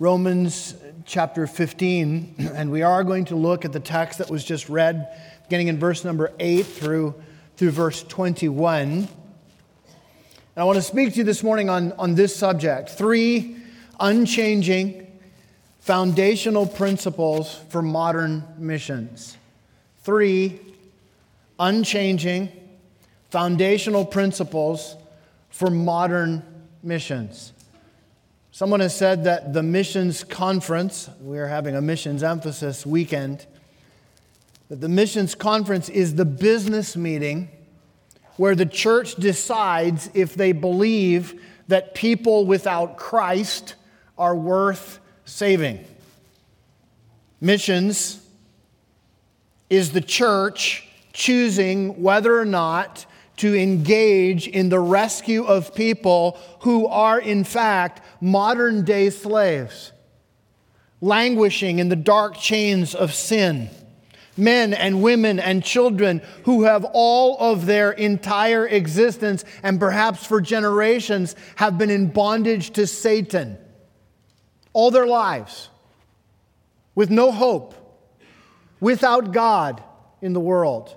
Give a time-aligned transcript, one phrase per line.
[0.00, 0.76] Romans
[1.06, 5.08] chapter 15, and we are going to look at the text that was just read,
[5.42, 7.16] beginning in verse number 8 through,
[7.56, 8.88] through verse 21.
[8.88, 9.08] And
[10.56, 13.56] I want to speak to you this morning on, on this subject three
[13.98, 15.04] unchanging
[15.80, 19.36] foundational principles for modern missions.
[20.04, 20.60] Three
[21.58, 22.52] unchanging
[23.30, 24.94] foundational principles
[25.50, 26.44] for modern
[26.84, 27.52] missions.
[28.58, 33.46] Someone has said that the missions conference, we are having a missions emphasis weekend,
[34.68, 37.50] that the missions conference is the business meeting
[38.36, 43.76] where the church decides if they believe that people without Christ
[44.18, 45.84] are worth saving.
[47.40, 48.20] Missions
[49.70, 53.06] is the church choosing whether or not
[53.38, 59.92] to engage in the rescue of people who are, in fact, modern day slaves,
[61.00, 63.70] languishing in the dark chains of sin.
[64.36, 70.40] Men and women and children who have all of their entire existence and perhaps for
[70.40, 73.58] generations have been in bondage to Satan
[74.72, 75.70] all their lives
[76.94, 77.74] with no hope,
[78.80, 79.82] without God
[80.20, 80.94] in the world.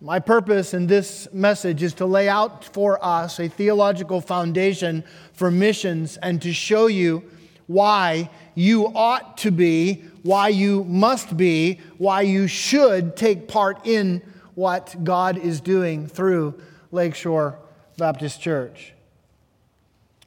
[0.00, 5.50] My purpose in this message is to lay out for us a theological foundation for
[5.50, 7.24] missions and to show you
[7.66, 14.22] why you ought to be, why you must be, why you should take part in
[14.54, 16.60] what God is doing through
[16.92, 17.58] Lakeshore
[17.96, 18.94] Baptist Church.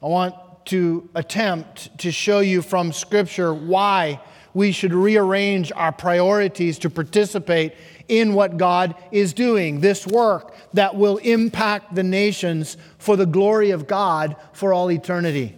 [0.02, 0.34] I want
[0.66, 4.20] to attempt to show you from Scripture why
[4.54, 7.72] we should rearrange our priorities to participate
[8.08, 13.70] in what God is doing, this work that will impact the nations for the glory
[13.70, 15.56] of God for all eternity.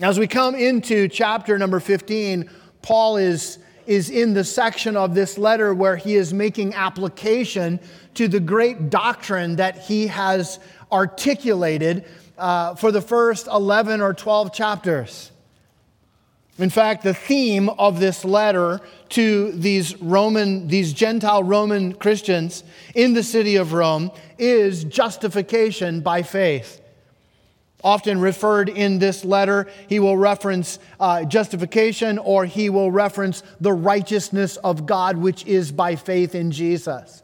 [0.00, 2.48] As we come into chapter number 15,
[2.82, 7.80] Paul is, is in the section of this letter where he is making application
[8.14, 10.58] to the great doctrine that he has
[10.90, 12.04] articulated
[12.38, 15.31] uh, for the first 11 or 12 chapters.
[16.58, 18.80] In fact, the theme of this letter
[19.10, 22.62] to these Roman, these Gentile Roman Christians
[22.94, 26.80] in the city of Rome is justification by faith.
[27.82, 33.72] Often referred in this letter, he will reference uh, justification or he will reference the
[33.72, 37.22] righteousness of God, which is by faith in Jesus.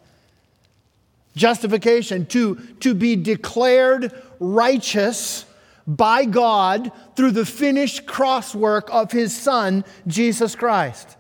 [1.37, 5.45] Justification, to, to be declared righteous
[5.89, 11.17] by God through the finished cross work of his Son, Jesus Christ.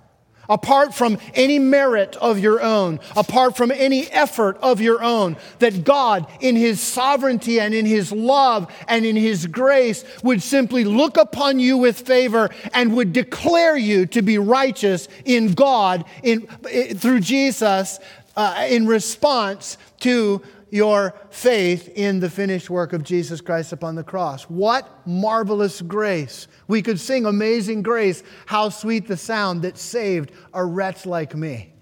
[0.50, 5.84] Apart from any merit of your own, apart from any effort of your own, that
[5.84, 11.18] God, in His sovereignty and in His love and in His grace, would simply look
[11.18, 17.20] upon you with favor and would declare you to be righteous in God in, through
[17.20, 18.00] Jesus
[18.34, 20.40] uh, in response to
[20.70, 24.44] your faith in the finished work of Jesus Christ upon the cross.
[24.44, 26.46] What marvelous grace.
[26.66, 31.72] We could sing Amazing Grace, how sweet the sound that saved a wretch like me.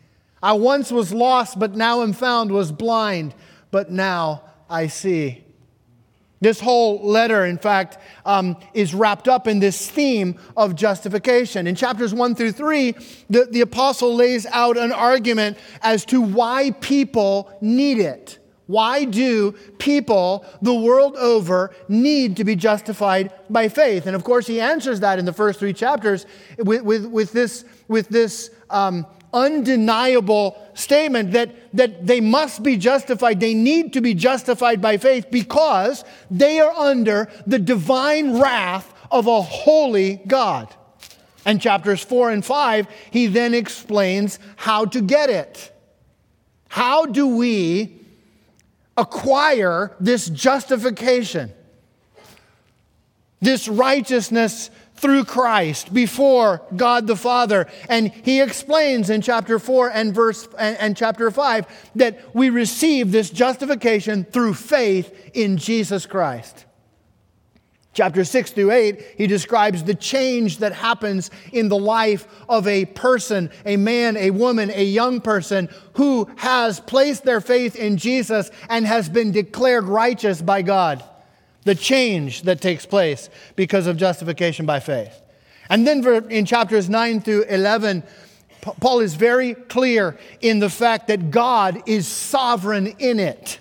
[0.42, 3.34] I once was lost, but now am found, was blind,
[3.70, 5.44] but now I see.
[6.40, 11.66] This whole letter, in fact, um, is wrapped up in this theme of justification.
[11.66, 12.94] In chapters one through three,
[13.30, 18.38] the, the apostle lays out an argument as to why people need it.
[18.66, 24.06] Why do people the world over need to be justified by faith?
[24.06, 26.26] And of course, he answers that in the first three chapters
[26.58, 33.38] with, with, with this, with this um, undeniable statement that, that they must be justified.
[33.38, 39.28] They need to be justified by faith because they are under the divine wrath of
[39.28, 40.74] a holy God.
[41.44, 45.72] And chapters four and five, he then explains how to get it.
[46.68, 47.95] How do we
[48.96, 51.52] acquire this justification,
[53.40, 57.66] this righteousness through Christ before God the Father.
[57.88, 63.12] And he explains in chapter 4 and verse and, and, chapter 5 that we receive
[63.12, 66.65] this justification through faith in Jesus Christ.
[67.96, 72.84] Chapter 6 through 8, he describes the change that happens in the life of a
[72.84, 78.50] person, a man, a woman, a young person who has placed their faith in Jesus
[78.68, 81.02] and has been declared righteous by God.
[81.64, 85.18] The change that takes place because of justification by faith.
[85.70, 88.02] And then in chapters 9 through 11,
[88.60, 93.58] Paul is very clear in the fact that God is sovereign in it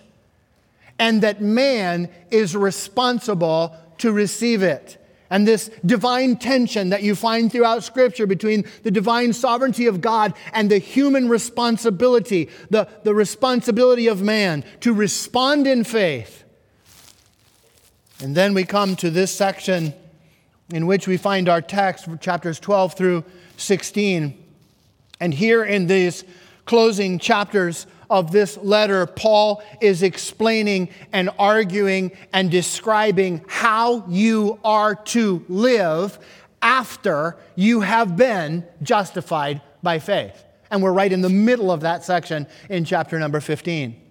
[0.99, 4.97] and that man is responsible to receive it.
[5.29, 10.33] and this divine tension that you find throughout Scripture between the divine sovereignty of God
[10.53, 16.43] and the human responsibility, the, the responsibility of man to respond in faith.
[18.21, 19.93] And then we come to this section
[20.69, 23.23] in which we find our text, chapters 12 through
[23.57, 24.41] 16.
[25.19, 26.23] And here in these
[26.65, 34.95] closing chapters of this letter, Paul is explaining and arguing and describing how you are
[34.95, 36.19] to live
[36.61, 40.43] after you have been justified by faith.
[40.71, 44.01] And we're right in the middle of that section in chapter number 15.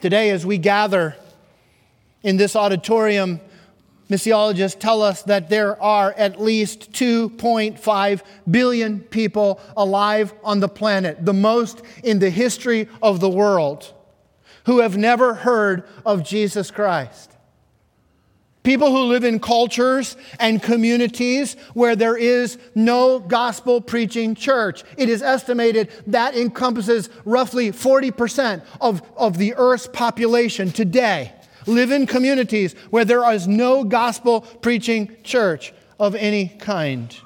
[0.00, 1.16] Today, as we gather
[2.22, 3.40] in this auditorium,
[4.12, 11.24] missiologists tell us that there are at least 2.5 billion people alive on the planet,
[11.24, 13.92] the most in the history of the world,
[14.66, 17.30] who have never heard of Jesus Christ.
[18.62, 24.84] People who live in cultures and communities where there is no gospel preaching church.
[24.96, 31.32] It is estimated that encompasses roughly 40% of, of the earth's population today
[31.66, 37.16] live in communities where there is no gospel preaching church of any kind.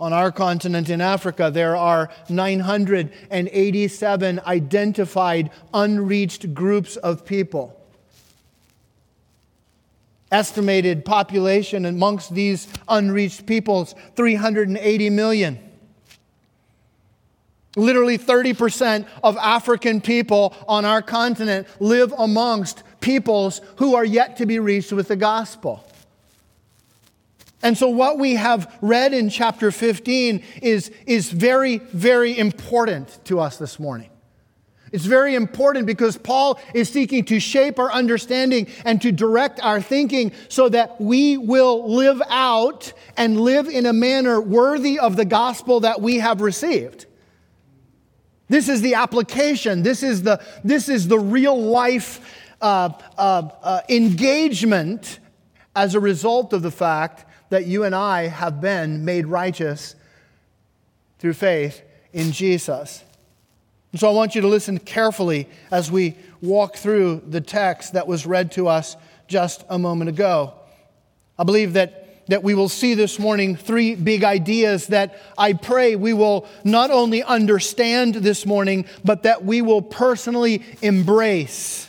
[0.00, 7.80] On our continent in Africa, there are 987 identified unreached groups of people.
[10.32, 15.60] Estimated population amongst these unreached peoples 380 million.
[17.76, 24.46] Literally 30% of African people on our continent live amongst peoples who are yet to
[24.46, 25.86] be reached with the gospel.
[27.62, 33.40] And so, what we have read in chapter 15 is, is very, very important to
[33.40, 34.08] us this morning.
[34.90, 39.82] It's very important because Paul is seeking to shape our understanding and to direct our
[39.82, 45.24] thinking so that we will live out and live in a manner worthy of the
[45.24, 47.06] gospel that we have received.
[48.48, 49.82] This is the application.
[49.82, 52.20] This is the, this is the real life
[52.60, 55.18] uh, uh, uh, engagement
[55.76, 59.94] as a result of the fact that you and I have been made righteous
[61.18, 63.02] through faith in Jesus.
[63.92, 68.06] And so I want you to listen carefully as we walk through the text that
[68.06, 68.96] was read to us
[69.28, 70.54] just a moment ago.
[71.38, 75.96] I believe that, that we will see this morning three big ideas that I pray
[75.96, 81.88] we will not only understand this morning, but that we will personally embrace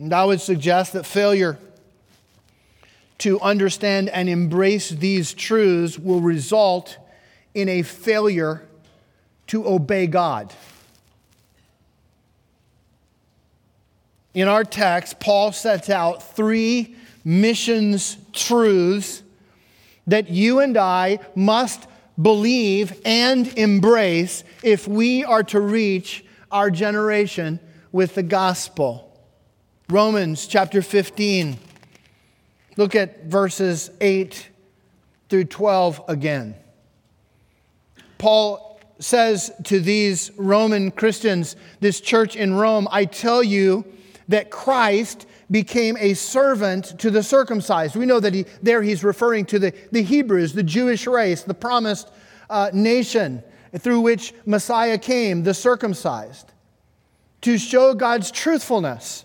[0.00, 1.58] and I would suggest that failure
[3.18, 6.96] to understand and embrace these truths will result
[7.54, 8.62] in a failure
[9.48, 10.54] to obey God.
[14.32, 19.22] In our text, Paul sets out three missions truths
[20.06, 21.86] that you and I must
[22.20, 27.60] believe and embrace if we are to reach our generation
[27.92, 29.09] with the gospel.
[29.90, 31.58] Romans chapter 15.
[32.76, 34.48] Look at verses 8
[35.28, 36.54] through 12 again.
[38.16, 43.84] Paul says to these Roman Christians, this church in Rome, I tell you
[44.28, 47.96] that Christ became a servant to the circumcised.
[47.96, 51.54] We know that he, there he's referring to the, the Hebrews, the Jewish race, the
[51.54, 52.12] promised
[52.48, 53.42] uh, nation
[53.76, 56.52] through which Messiah came, the circumcised,
[57.40, 59.24] to show God's truthfulness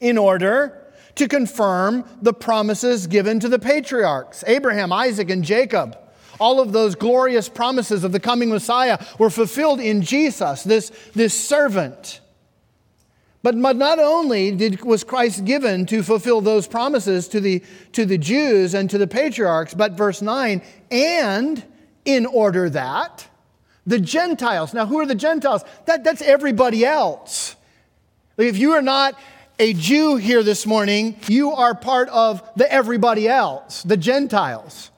[0.00, 0.80] in order
[1.16, 5.96] to confirm the promises given to the patriarchs Abraham, Isaac, and Jacob.
[6.38, 11.38] All of those glorious promises of the coming Messiah were fulfilled in Jesus, this, this
[11.38, 12.20] servant.
[13.42, 18.18] But not only did, was Christ given to fulfill those promises to the, to the
[18.18, 21.64] Jews and to the patriarchs, but verse 9, and
[22.04, 23.28] in order that
[23.86, 25.64] the Gentiles, now who are the Gentiles?
[25.86, 27.56] That, that's everybody else.
[28.36, 29.18] If you are not
[29.60, 34.90] a Jew here this morning, you are part of the everybody else, the Gentiles.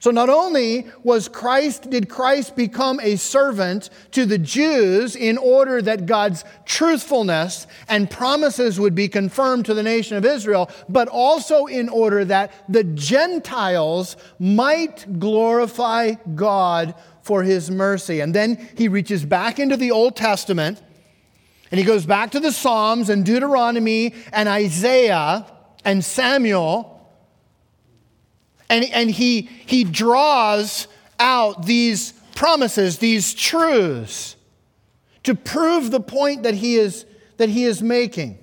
[0.00, 5.80] So not only was Christ did Christ become a servant to the Jews in order
[5.80, 11.66] that God's truthfulness and promises would be confirmed to the nation of Israel, but also
[11.66, 18.18] in order that the Gentiles might glorify God for his mercy.
[18.18, 20.82] And then he reaches back into the Old Testament
[21.72, 25.46] and he goes back to the Psalms and Deuteronomy and Isaiah
[25.86, 27.10] and Samuel.
[28.68, 30.86] And, and he, he draws
[31.18, 34.36] out these promises, these truths,
[35.22, 37.06] to prove the point that he is,
[37.38, 38.38] that he is making.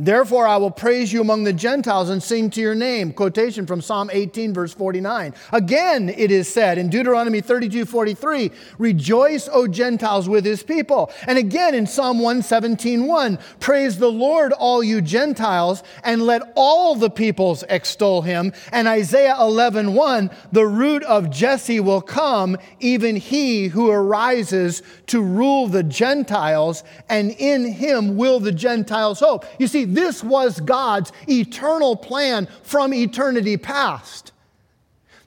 [0.00, 3.12] Therefore, I will praise you among the Gentiles and sing to your name.
[3.12, 5.34] Quotation from Psalm 18, verse 49.
[5.52, 11.10] Again, it is said in Deuteronomy 32, 43, Rejoice, O Gentiles, with his people.
[11.26, 16.94] And again in Psalm 117, 1, Praise the Lord, all you Gentiles, and let all
[16.94, 18.52] the peoples extol him.
[18.70, 25.20] And Isaiah 11, 1, The root of Jesse will come, even he who arises to
[25.20, 29.44] rule the Gentiles, and in him will the Gentiles hope.
[29.58, 34.32] You see, this was God's eternal plan from eternity past.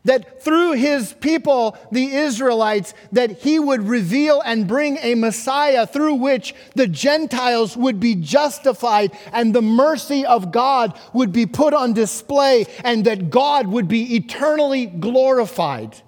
[0.03, 6.15] That through his people, the Israelites, that he would reveal and bring a Messiah through
[6.15, 11.93] which the Gentiles would be justified and the mercy of God would be put on
[11.93, 16.01] display and that God would be eternally glorified.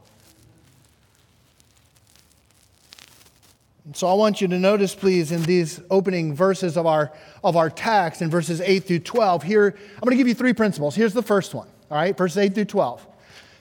[3.92, 7.12] So I want you to notice, please, in these opening verses of our,
[7.44, 10.54] of our text, in verses 8 through 12, here, I'm going to give you three
[10.54, 10.96] principles.
[10.96, 13.08] Here's the first one, all right, verses 8 through 12.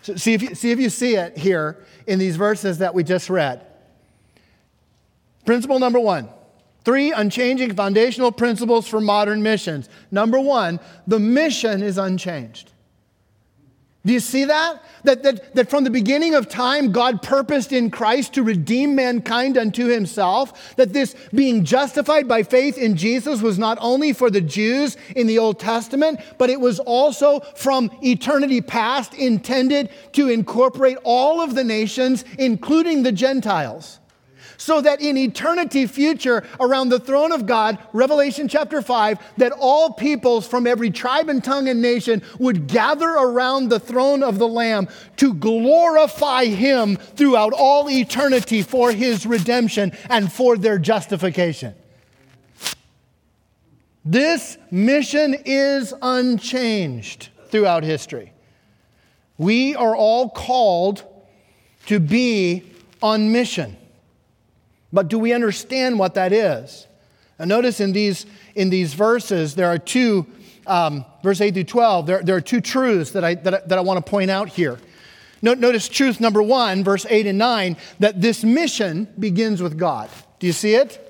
[0.03, 3.03] So see, if you, see if you see it here in these verses that we
[3.03, 3.67] just read.
[5.45, 6.29] Principle number one
[6.85, 9.89] three unchanging foundational principles for modern missions.
[10.11, 12.72] Number one, the mission is unchanged.
[14.05, 14.83] Do you see that?
[15.05, 15.55] That, that?
[15.55, 20.75] that from the beginning of time, God purposed in Christ to redeem mankind unto himself.
[20.75, 25.29] That this being justified by faith in Jesus was not only for the Jews in
[25.29, 31.55] the Old Testament, but it was also from eternity past intended to incorporate all of
[31.55, 34.01] the nations, including the Gentiles
[34.63, 39.93] so that in eternity future around the throne of God, Revelation chapter 5, that all
[39.93, 44.47] peoples from every tribe and tongue and nation would gather around the throne of the
[44.47, 51.75] Lamb to glorify him throughout all eternity for his redemption and for their justification.
[54.05, 58.33] This mission is unchanged throughout history.
[59.39, 61.03] We are all called
[61.87, 62.63] to be
[63.03, 63.77] on mission.
[64.93, 66.87] But do we understand what that is?
[67.39, 70.27] And notice in these, in these verses, there are two,
[70.67, 73.79] um, verse 8 through 12, there, there are two truths that I, that I, that
[73.79, 74.79] I want to point out here.
[75.45, 80.09] Notice truth number one, verse 8 and 9, that this mission begins with God.
[80.39, 81.09] Do you see it?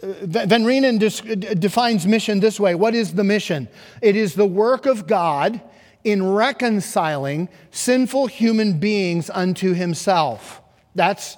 [0.00, 3.68] Van Rheenen defines mission this way What is the mission?
[4.00, 5.60] It is the work of God
[6.02, 10.62] in reconciling sinful human beings unto himself.
[10.94, 11.36] That's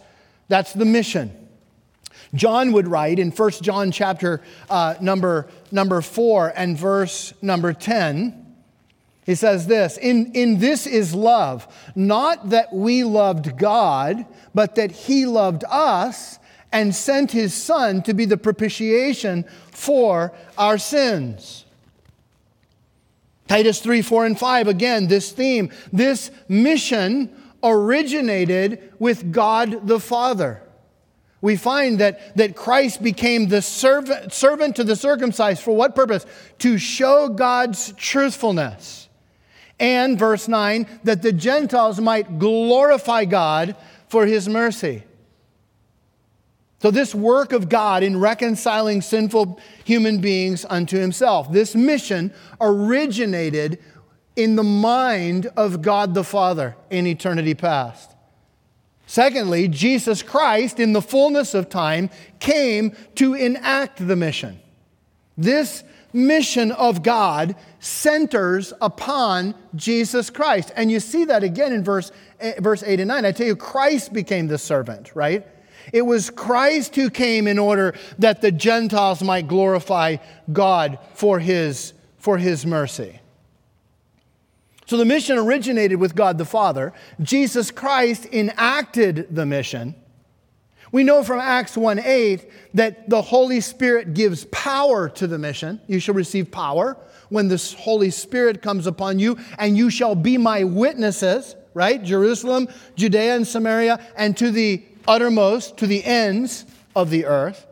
[0.49, 1.33] that's the mission.
[2.35, 8.45] John would write in 1 John chapter uh, number, number 4 and verse number 10,
[9.25, 14.91] he says this in, in this is love, not that we loved God, but that
[14.91, 16.39] he loved us
[16.73, 21.65] and sent his son to be the propitiation for our sins.
[23.47, 27.31] Titus 3, 4, and 5, again, this theme, this mission
[27.64, 30.61] originated with God the Father.
[31.40, 36.25] We find that, that Christ became the servant, servant to the circumcised for what purpose?
[36.61, 39.09] To show God's truthfulness.
[39.78, 43.76] And, verse 9, that the Gentiles might glorify God
[44.09, 45.02] for his mercy.
[46.80, 53.80] So, this work of God in reconciling sinful human beings unto himself, this mission originated
[54.37, 58.14] in the mind of God the Father in eternity past.
[59.07, 62.11] Secondly, Jesus Christ, in the fullness of time,
[62.41, 64.59] came to enact the mission.
[65.37, 70.73] This mission of God centers upon Jesus Christ.
[70.76, 73.25] And you see that again in verse, eh, verse 8 and 9.
[73.25, 75.47] I tell you, Christ became the servant, right?
[75.93, 80.17] It was Christ who came in order that the Gentiles might glorify
[80.50, 83.21] God for his, for his mercy.
[84.87, 86.93] So the mission originated with God the Father.
[87.21, 89.95] Jesus Christ enacted the mission.
[90.93, 95.81] We know from Acts 1 8 that the Holy Spirit gives power to the mission.
[95.88, 96.97] You shall receive power
[97.31, 102.00] when the Holy Spirit comes upon you, and you shall be my witnesses, right?
[102.03, 106.64] Jerusalem, Judea, and Samaria, and to the uttermost, to the ends
[106.95, 107.67] of the earth.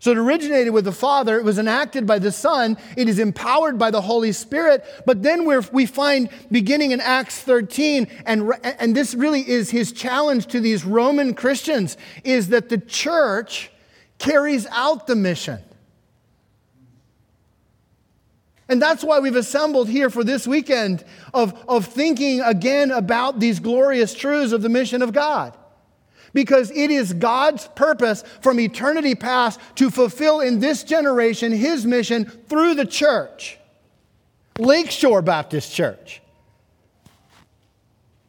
[0.00, 3.78] So it originated with the Father, it was enacted by the Son, it is empowered
[3.78, 4.84] by the Holy Spirit.
[5.04, 9.90] But then we we find, beginning in Acts 13, and, and this really is his
[9.90, 13.72] challenge to these Roman Christians, is that the church
[14.18, 15.58] carries out the mission.
[18.68, 21.02] And that's why we've assembled here for this weekend
[21.34, 25.57] of, of thinking again about these glorious truths of the mission of God.
[26.38, 32.26] Because it is God's purpose from eternity past to fulfill in this generation his mission
[32.26, 33.58] through the church,
[34.56, 36.22] Lakeshore Baptist Church.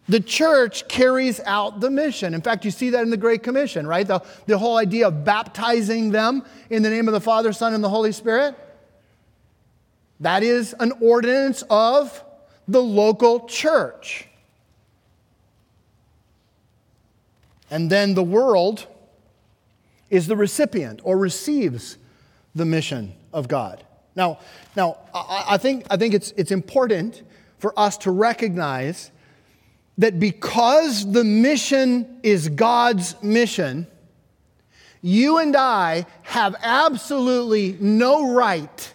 [0.08, 2.34] The church carries out the mission.
[2.34, 4.08] In fact, you see that in the Great Commission, right?
[4.08, 7.84] The, the whole idea of baptizing them in the name of the Father, Son, and
[7.84, 8.56] the Holy Spirit.
[10.20, 12.24] That is an ordinance of
[12.68, 14.29] the local church.
[17.72, 18.88] And then the world
[20.10, 21.98] is the recipient or receives
[22.56, 23.84] the mission of God.
[24.16, 24.40] Now,
[24.76, 27.22] now I, think, I think it's, it's important
[27.60, 29.12] for us to recognize
[29.98, 33.86] that because the mission is God's mission,
[35.02, 38.94] you and I have absolutely no right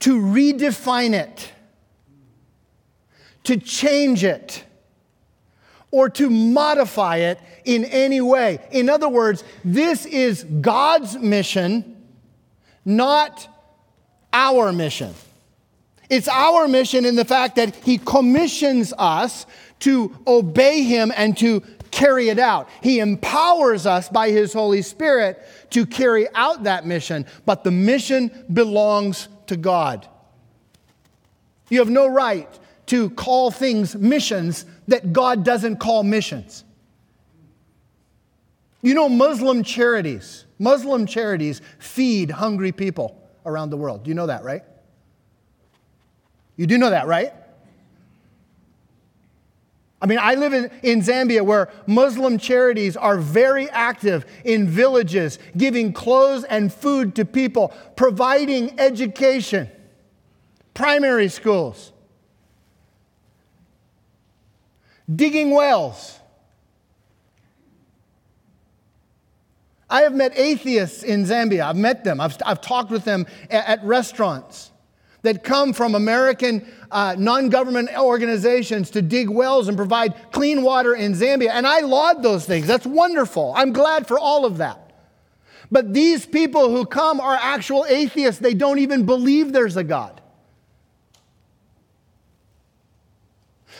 [0.00, 1.52] to redefine it,
[3.44, 4.64] to change it
[5.94, 8.58] or to modify it in any way.
[8.72, 12.04] In other words, this is God's mission,
[12.84, 13.46] not
[14.32, 15.14] our mission.
[16.10, 19.46] It's our mission in the fact that He commissions us
[19.80, 21.60] to obey Him and to
[21.92, 22.68] carry it out.
[22.82, 28.32] He empowers us by His Holy Spirit to carry out that mission, but the mission
[28.52, 30.08] belongs to God.
[31.68, 32.48] You have no right
[32.86, 36.64] to call things missions that God doesn't call missions.
[38.82, 44.04] You know, Muslim charities, Muslim charities feed hungry people around the world.
[44.04, 44.62] Do you know that, right?
[46.56, 47.32] You do know that, right?
[50.04, 55.38] I mean, I live in, in Zambia where Muslim charities are very active in villages,
[55.56, 59.70] giving clothes and food to people, providing education,
[60.74, 61.93] primary schools.
[65.12, 66.18] Digging wells.
[69.88, 71.66] I have met atheists in Zambia.
[71.66, 72.20] I've met them.
[72.20, 74.70] I've, I've talked with them at, at restaurants
[75.22, 80.94] that come from American uh, non government organizations to dig wells and provide clean water
[80.94, 81.50] in Zambia.
[81.50, 82.66] And I laud those things.
[82.66, 83.52] That's wonderful.
[83.56, 84.80] I'm glad for all of that.
[85.70, 88.40] But these people who come are actual atheists.
[88.40, 90.20] They don't even believe there's a God.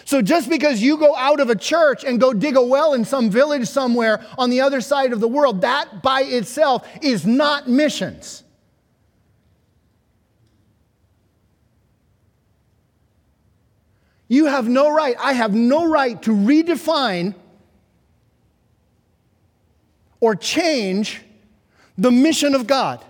[0.05, 3.05] So just because you go out of a church and go dig a well in
[3.05, 7.69] some village somewhere on the other side of the world, that by itself is not
[7.69, 8.43] missions.
[14.29, 17.35] You have no right, I have no right to redefine
[20.21, 21.23] or change
[21.97, 23.05] the mission of God.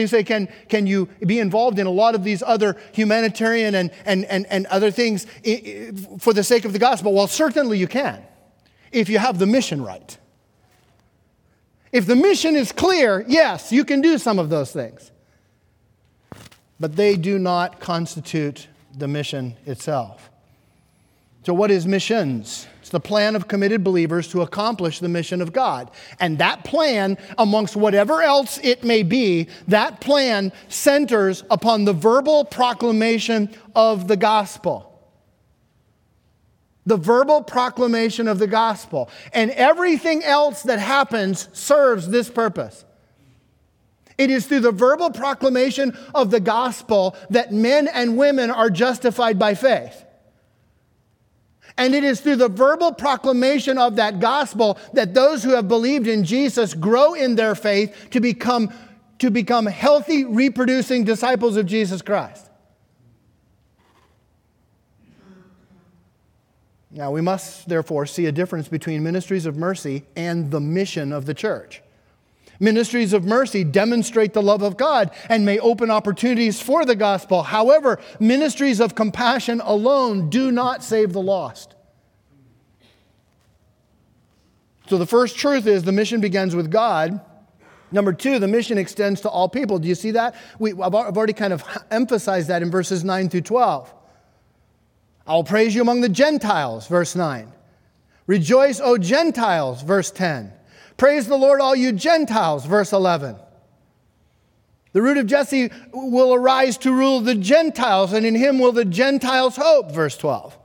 [0.00, 3.90] You say, can, can you be involved in a lot of these other humanitarian and,
[4.04, 5.26] and, and, and other things
[6.18, 7.12] for the sake of the gospel?
[7.12, 8.22] Well, certainly you can,
[8.92, 10.16] if you have the mission right.
[11.92, 15.12] If the mission is clear, yes, you can do some of those things.
[16.80, 20.28] But they do not constitute the mission itself.
[21.44, 22.66] So, what is missions?
[22.94, 25.90] The plan of committed believers to accomplish the mission of God.
[26.20, 32.44] And that plan, amongst whatever else it may be, that plan centers upon the verbal
[32.44, 34.96] proclamation of the gospel.
[36.86, 39.10] The verbal proclamation of the gospel.
[39.32, 42.84] And everything else that happens serves this purpose.
[44.16, 49.36] It is through the verbal proclamation of the gospel that men and women are justified
[49.36, 50.03] by faith.
[51.76, 56.06] And it is through the verbal proclamation of that gospel that those who have believed
[56.06, 58.72] in Jesus grow in their faith to become,
[59.18, 62.48] to become healthy, reproducing disciples of Jesus Christ.
[66.92, 71.26] Now, we must therefore see a difference between ministries of mercy and the mission of
[71.26, 71.82] the church.
[72.60, 77.42] Ministries of mercy demonstrate the love of God and may open opportunities for the gospel.
[77.42, 81.74] However, ministries of compassion alone do not save the lost.
[84.88, 87.20] So the first truth is the mission begins with God.
[87.90, 89.78] Number two, the mission extends to all people.
[89.78, 90.34] Do you see that?
[90.58, 93.94] We, I've already kind of emphasized that in verses 9 through 12.
[95.26, 97.50] I'll praise you among the Gentiles, verse 9.
[98.26, 100.52] Rejoice, O Gentiles, verse 10.
[100.96, 103.36] Praise the Lord, all you Gentiles, verse 11.
[104.92, 108.84] The root of Jesse will arise to rule the Gentiles, and in him will the
[108.84, 110.56] Gentiles hope, verse 12.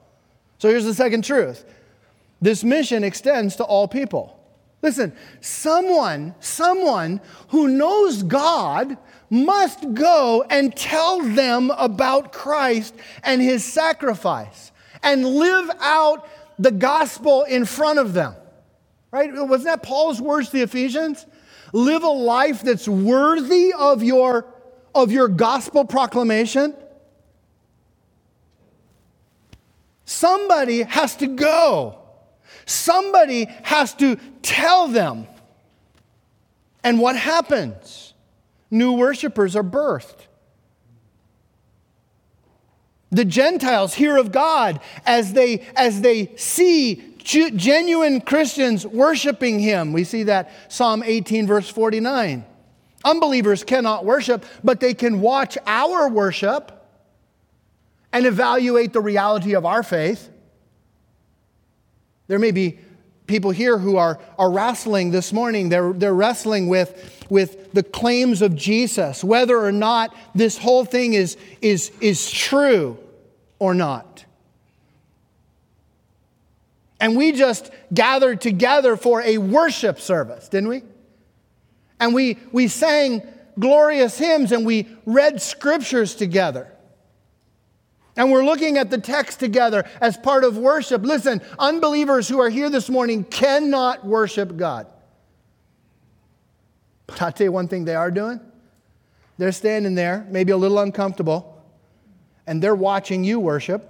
[0.60, 1.66] So here's the second truth
[2.42, 4.36] this mission extends to all people.
[4.82, 5.12] Listen,
[5.42, 8.98] someone, someone who knows God
[9.30, 14.72] must go and tell them about Christ and his sacrifice
[15.04, 18.36] and live out the gospel in front of them.
[19.12, 19.32] Right?
[19.34, 21.26] Wasn't that Paul's words to the Ephesians?
[21.74, 24.46] Live a life that's worthy of your,
[24.94, 26.76] of your gospel proclamation.
[30.06, 32.00] Somebody has to go.
[32.66, 35.28] Somebody has to tell them.
[36.84, 38.14] And what happens?
[38.72, 40.28] New worshipers are birthed.
[43.12, 49.94] The Gentiles hear of God as they, as they see genuine Christians worshiping Him.
[49.94, 52.46] We see that Psalm 18, verse 49.
[53.06, 56.76] Unbelievers cannot worship, but they can watch our worship
[58.12, 60.30] and evaluate the reality of our faith.
[62.28, 62.80] There may be
[63.28, 68.42] people here who are, are wrestling this morning, they're, they're wrestling with, with the claims
[68.42, 72.98] of Jesus, whether or not this whole thing is, is, is true
[73.60, 74.09] or not.
[77.00, 80.84] And we just gathered together for a worship service, didn't we?
[82.00, 83.24] And we, we sang
[83.58, 86.72] glorious hymns and we read scriptures together.
[88.16, 91.04] And we're looking at the text together as part of worship.
[91.04, 94.88] Listen, unbelievers who are here this morning cannot worship God.
[97.08, 98.42] But I'll tell you one thing they are doing.
[99.38, 101.64] They're standing there, maybe a little uncomfortable,
[102.46, 103.89] and they're watching you worship.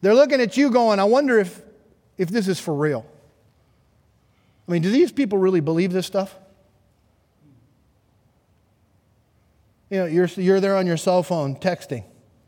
[0.00, 1.60] They're looking at you going, I wonder if,
[2.18, 3.06] if this is for real.
[4.68, 6.36] I mean, do these people really believe this stuff?
[9.90, 12.04] You know, you're, you're there on your cell phone texting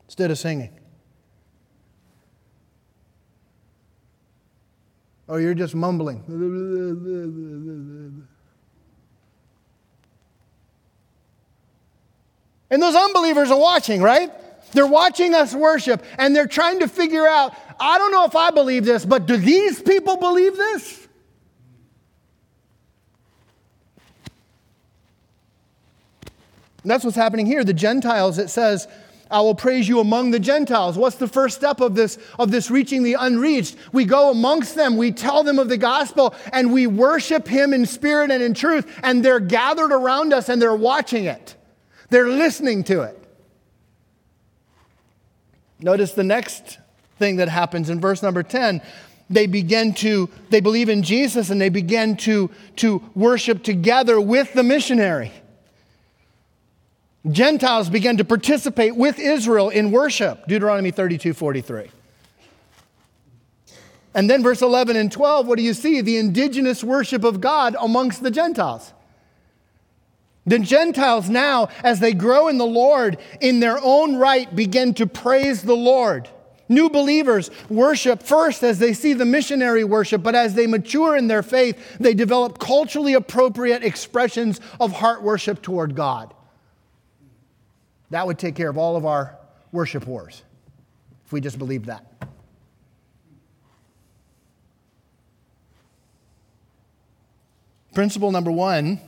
[0.07, 0.71] instead of singing.
[5.29, 6.25] Or you're just mumbling.
[12.71, 14.33] And those unbelievers are watching, right?
[14.73, 18.51] They're watching us worship and they're trying to figure out I don't know if I
[18.51, 21.07] believe this, but do these people believe this?
[26.83, 27.65] And that's what's happening here.
[27.65, 28.89] The Gentiles, it says,
[29.31, 30.97] I will praise you among the Gentiles.
[30.97, 33.77] What's the first step of this, of this reaching the unreached?
[33.93, 37.85] We go amongst them, we tell them of the gospel, and we worship him in
[37.85, 41.57] spirit and in truth, and they're gathered around us and they're watching it.
[42.11, 43.18] They're listening to it.
[45.81, 46.79] Notice the next
[47.19, 48.81] thing that happens in verse number 10
[49.31, 54.53] they begin to they believe in jesus and they begin to to worship together with
[54.55, 55.33] the missionary.
[57.31, 60.47] Gentiles began to participate with israel in worship.
[60.47, 61.91] Deuteronomy 32 43
[64.15, 66.01] and then verse 11 and 12 what do you see?
[66.01, 68.93] The indigenous worship of god amongst the gentiles
[70.49, 75.07] the Gentiles now, as they grow in the Lord, in their own right begin to
[75.07, 76.29] praise the Lord.
[76.69, 81.27] New believers worship first as they see the missionary worship, but as they mature in
[81.27, 86.35] their faith, they develop culturally appropriate expressions of heart worship toward God.
[88.11, 89.39] That would take care of all of our
[89.73, 90.43] worship wars
[91.25, 92.05] if we just believed that.
[97.95, 99.01] Principle number one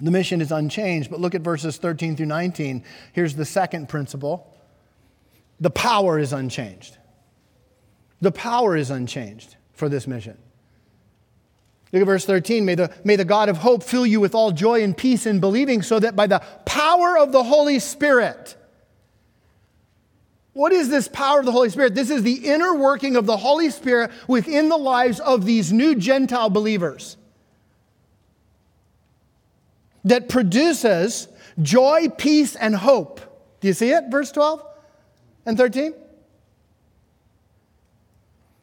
[0.00, 2.84] the mission is unchanged, but look at verses 13 through 19.
[3.12, 4.54] Here's the second principle
[5.60, 6.96] the power is unchanged.
[8.20, 10.38] The power is unchanged for this mission.
[11.92, 12.64] Look at verse 13.
[12.64, 15.40] May the, may the God of hope fill you with all joy and peace in
[15.40, 18.56] believing, so that by the power of the Holy Spirit,
[20.52, 21.94] what is this power of the Holy Spirit?
[21.94, 25.94] This is the inner working of the Holy Spirit within the lives of these new
[25.94, 27.16] Gentile believers
[30.04, 31.28] that produces
[31.60, 33.20] joy, peace, and hope.
[33.60, 34.04] Do you see it?
[34.10, 34.64] Verse 12
[35.46, 35.94] and 13?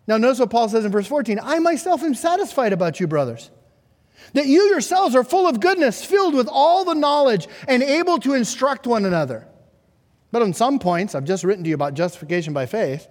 [0.07, 3.49] Now, notice what Paul says in verse 14 I myself am satisfied about you, brothers,
[4.33, 8.33] that you yourselves are full of goodness, filled with all the knowledge, and able to
[8.33, 9.47] instruct one another.
[10.31, 13.07] But on some points, I've just written to you about justification by faith.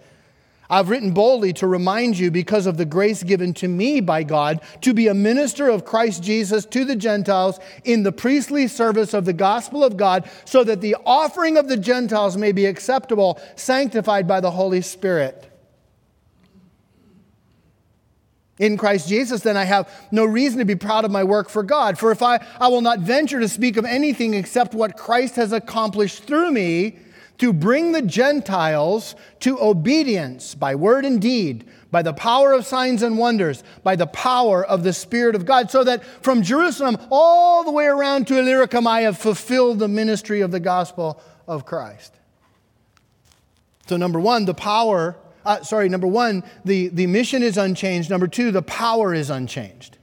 [0.71, 4.61] I've written boldly to remind you, because of the grace given to me by God,
[4.81, 9.27] to be a minister of Christ Jesus to the Gentiles in the priestly service of
[9.27, 14.27] the gospel of God, so that the offering of the Gentiles may be acceptable, sanctified
[14.27, 15.51] by the Holy Spirit.
[18.59, 21.65] In Christ Jesus, then I have no reason to be proud of my work for
[21.65, 21.99] God.
[21.99, 25.53] For if I, I will not venture to speak of anything except what Christ has
[25.53, 26.99] accomplished through me
[27.39, 33.03] to bring the Gentiles to obedience by word and deed, by the power of signs
[33.03, 37.65] and wonders, by the power of the Spirit of God, so that from Jerusalem all
[37.65, 42.15] the way around to Illyricum I have fulfilled the ministry of the gospel of Christ.
[43.87, 48.09] So, number one, the power, uh, sorry, number one, the, the mission is unchanged.
[48.11, 49.99] Number two, the power is unchanged.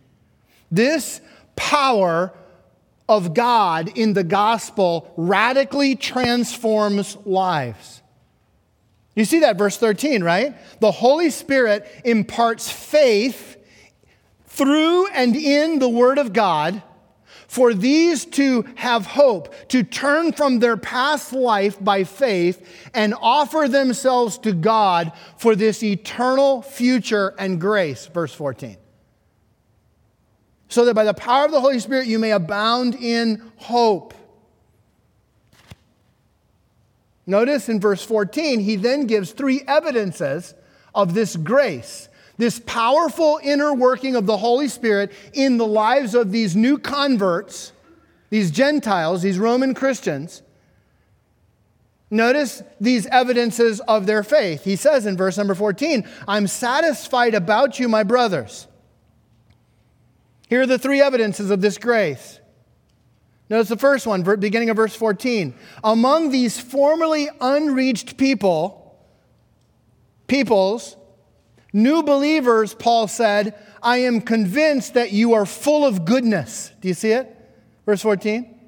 [0.70, 1.20] This
[1.56, 2.34] power
[3.12, 8.02] of God in the gospel radically transforms lives.
[9.16, 10.56] You see that, verse 13, right?
[10.80, 13.58] The Holy Spirit imparts faith
[14.46, 16.82] through and in the Word of God
[17.50, 23.68] for these to have hope, to turn from their past life by faith and offer
[23.68, 28.06] themselves to God for this eternal future and grace.
[28.06, 28.78] Verse 14.
[30.72, 34.14] So that by the power of the Holy Spirit you may abound in hope.
[37.28, 40.56] Notice in verse 14, he then gives three evidences
[40.96, 42.08] of this grace
[42.38, 47.72] this powerful inner working of the Holy Spirit in the lives of these new converts,
[48.32, 50.42] these Gentiles, these Roman Christians.
[52.10, 54.64] Notice these evidences of their faith.
[54.64, 58.66] He says in verse number 14, I'm satisfied about you, my brothers.
[60.52, 62.42] Here are the three evidences of this grace.
[63.50, 65.54] Notice the first one, beginning of verse 14.
[65.82, 69.02] Among these formerly unreached people,
[70.28, 70.98] peoples,
[71.72, 76.74] New believers, Paul said, I am convinced that you are full of goodness.
[76.82, 77.34] Do you see it?
[77.86, 78.60] Verse 14.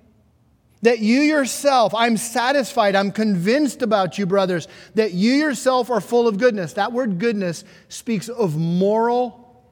[0.84, 6.30] That you yourself, I'm satisfied, I'm convinced about you, brothers, that you yourself are full
[6.30, 6.72] of goodness.
[6.74, 9.66] That word goodness speaks of moral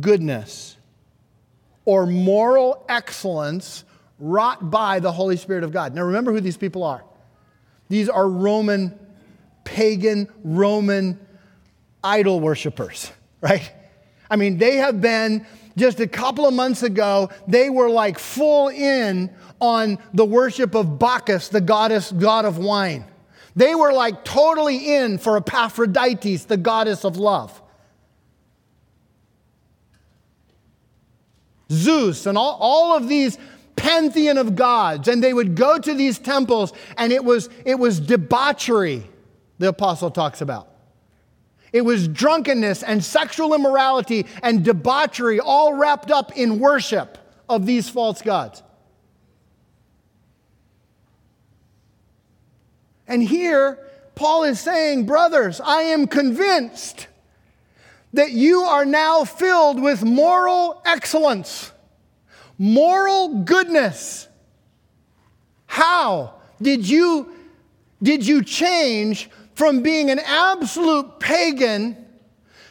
[0.00, 0.75] goodness
[1.86, 3.84] or moral excellence
[4.18, 5.94] wrought by the Holy Spirit of God.
[5.94, 7.02] Now remember who these people are.
[7.88, 8.98] These are Roman,
[9.64, 11.18] pagan, Roman
[12.04, 13.72] idol worshippers, right?
[14.28, 15.46] I mean, they have been
[15.76, 20.98] just a couple of months ago, they were like full in on the worship of
[20.98, 23.04] Bacchus, the goddess, god of wine.
[23.54, 27.62] They were like totally in for Epaphroditus, the goddess of love.
[31.70, 33.38] Zeus and all, all of these
[33.76, 38.00] pantheon of gods, and they would go to these temples, and it was, it was
[38.00, 39.04] debauchery,
[39.58, 40.68] the apostle talks about.
[41.72, 47.88] It was drunkenness and sexual immorality and debauchery all wrapped up in worship of these
[47.88, 48.62] false gods.
[53.06, 53.78] And here,
[54.14, 57.08] Paul is saying, Brothers, I am convinced
[58.16, 61.72] that you are now filled with moral excellence,
[62.58, 64.28] moral goodness.
[65.66, 67.32] How did you,
[68.02, 71.96] did you change from being an absolute pagan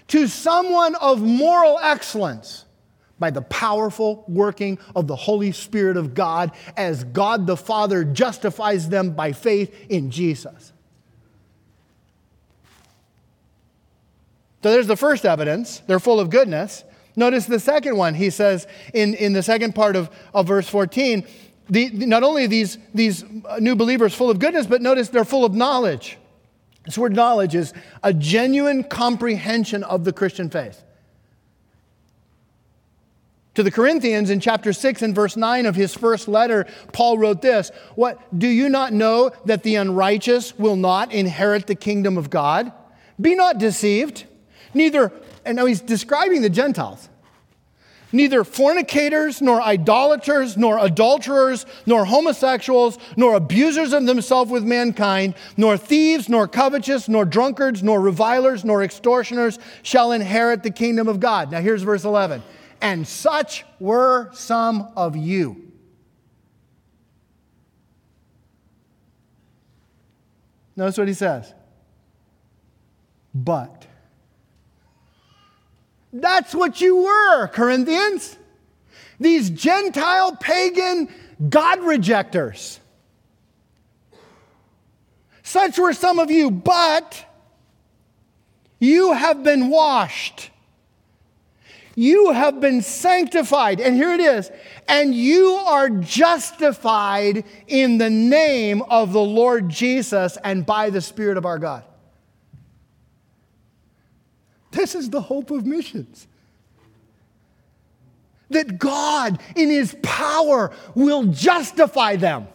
[0.08, 2.66] to someone of moral excellence
[3.18, 8.90] by the powerful working of the Holy Spirit of God as God the Father justifies
[8.90, 10.74] them by faith in Jesus.
[14.66, 15.84] So there's the first evidence.
[15.86, 16.86] They're full of goodness.
[17.16, 18.16] Notice the second one.
[18.16, 21.24] He says in, in the second part of, of verse 14,
[21.70, 25.46] the, not only these, these uh, new believers full of goodness, but notice they're full
[25.46, 26.18] of knowledge.
[26.84, 30.84] This word knowledge is a genuine comprehension of the Christian faith.
[33.54, 37.44] To the Corinthians in chapter 6 and verse 9 of his first letter, Paul wrote
[37.44, 42.32] this What do you not know that the unrighteous will not inherit the kingdom of
[42.32, 42.72] God?
[43.22, 44.26] Be not deceived,
[44.76, 45.12] neither,
[45.46, 47.10] and now he's describing the Gentiles.
[48.12, 55.76] Neither fornicators, nor idolaters, nor adulterers, nor homosexuals, nor abusers of themselves with mankind, nor
[55.76, 61.52] thieves, nor covetous, nor drunkards, nor revilers, nor extortioners shall inherit the kingdom of God.
[61.52, 62.42] Now here's verse 11.
[62.82, 65.74] And such were some of you.
[70.76, 71.54] Notice what he says.
[73.34, 73.85] But
[76.22, 78.38] that's what you were, Corinthians.
[79.20, 81.10] These Gentile pagan
[81.50, 82.80] God rejectors.
[85.44, 87.26] Such were some of you, but
[88.80, 90.50] you have been washed.
[91.96, 93.80] You have been sanctified.
[93.80, 94.52] And here it is.
[94.88, 101.38] And you are justified in the name of the Lord Jesus and by the Spirit
[101.38, 101.84] of our God.
[104.76, 106.28] This is the hope of missions.
[108.50, 112.48] That God, in His power, will justify them.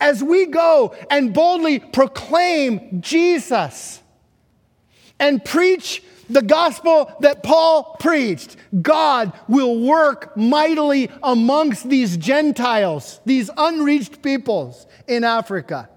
[0.00, 4.00] As we go and boldly proclaim Jesus
[5.18, 13.50] and preach the gospel that Paul preached, God will work mightily amongst these Gentiles, these
[13.56, 15.90] unreached peoples in Africa.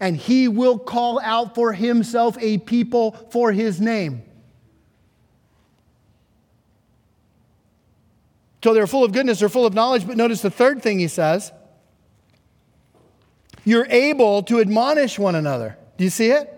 [0.00, 4.22] And he will call out for himself a people for his name.
[8.62, 10.06] So they're full of goodness, they're full of knowledge.
[10.06, 11.52] But notice the third thing he says
[13.64, 15.76] you're able to admonish one another.
[15.96, 16.52] Do you see it?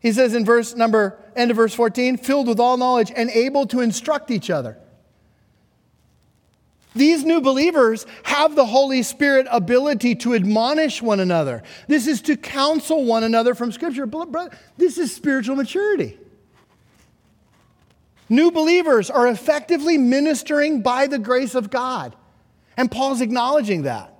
[0.00, 3.66] He says in verse number, end of verse 14, filled with all knowledge and able
[3.66, 4.78] to instruct each other.
[6.94, 11.62] These new believers have the Holy Spirit ability to admonish one another.
[11.86, 14.08] This is to counsel one another from Scripture.
[14.76, 16.18] This is spiritual maturity.
[18.28, 22.16] New believers are effectively ministering by the grace of God.
[22.76, 24.14] And Paul's acknowledging that.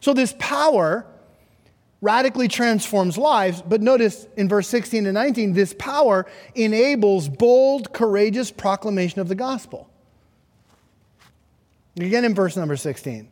[0.00, 1.06] So, this power
[2.00, 3.62] radically transforms lives.
[3.62, 9.34] But notice in verse 16 and 19, this power enables bold, courageous proclamation of the
[9.34, 9.87] gospel.
[11.98, 13.28] Again, in verse number 16,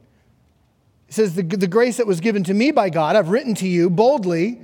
[1.08, 3.68] it says, the, the grace that was given to me by God, I've written to
[3.68, 4.60] you boldly.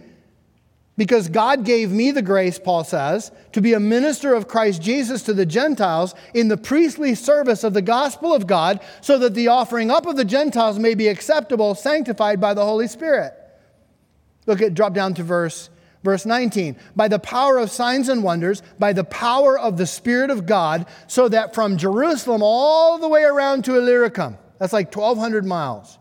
[0.99, 5.23] Because God gave me the grace, Paul says, to be a minister of Christ Jesus
[5.23, 9.49] to the Gentiles in the priestly service of the gospel of God, so that the
[9.49, 13.33] offering up of the Gentiles may be acceptable, sanctified by the Holy Spirit.
[14.47, 15.71] Look at drop down to verse
[16.03, 16.77] verse 19.
[16.97, 20.87] By the power of signs and wonders, by the power of the Spirit of God,
[21.07, 25.99] so that from Jerusalem all the way around to Illyricum, that's like 1,200 miles,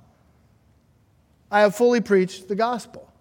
[1.49, 3.11] I have fully preached the gospel.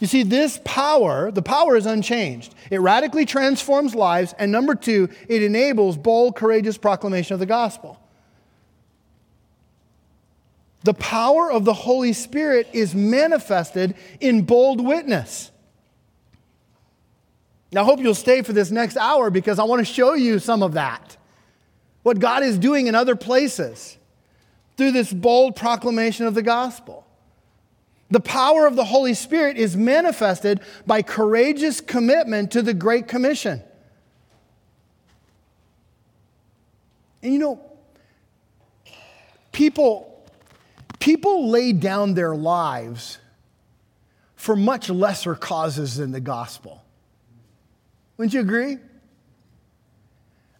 [0.00, 2.54] You see, this power, the power is unchanged.
[2.70, 8.00] It radically transforms lives, and number two, it enables bold, courageous proclamation of the gospel.
[10.82, 15.50] The power of the Holy Spirit is manifested in bold witness.
[17.72, 20.38] Now, I hope you'll stay for this next hour because I want to show you
[20.38, 21.16] some of that.
[22.02, 23.98] What God is doing in other places
[24.76, 27.06] through this bold proclamation of the gospel.
[28.10, 33.62] The power of the Holy Spirit is manifested by courageous commitment to the Great Commission.
[37.22, 37.60] And you know,
[39.52, 40.09] people
[41.00, 43.18] People lay down their lives
[44.36, 46.84] for much lesser causes than the gospel.
[48.16, 48.78] Wouldn't you agree?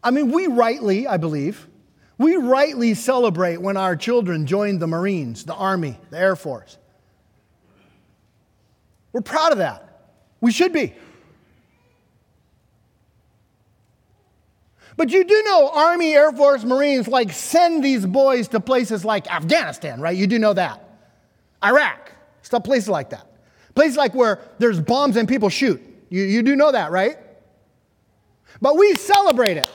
[0.03, 1.68] I mean, we rightly, I believe,
[2.16, 6.79] we rightly celebrate when our children join the Marines, the Army, the Air Force.
[9.12, 9.87] We're proud of that.
[10.40, 10.94] We should be.
[15.00, 19.32] But you do know Army, Air Force, Marines like send these boys to places like
[19.32, 20.14] Afghanistan, right?
[20.14, 20.86] You do know that.
[21.64, 23.26] Iraq, stuff places like that.
[23.74, 25.80] Places like where there's bombs and people shoot.
[26.10, 27.16] You, you do know that, right?
[28.60, 29.70] But we celebrate it.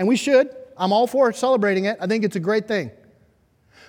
[0.00, 0.50] And we should.
[0.76, 1.96] I'm all for celebrating it.
[2.00, 2.90] I think it's a great thing.